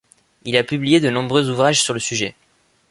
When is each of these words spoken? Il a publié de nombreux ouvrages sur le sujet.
Il 0.45 0.57
a 0.57 0.63
publié 0.63 0.99
de 0.99 1.11
nombreux 1.11 1.47
ouvrages 1.51 1.83
sur 1.83 1.93
le 1.93 1.99
sujet. 1.99 2.33